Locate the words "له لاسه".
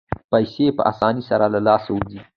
1.53-1.89